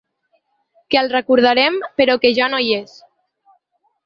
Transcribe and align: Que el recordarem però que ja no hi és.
Que 0.95 0.99
el 1.01 1.11
recordarem 1.11 1.77
però 2.01 2.17
que 2.25 2.33
ja 2.41 2.49
no 2.55 2.63
hi 2.65 2.73
és. 2.83 2.97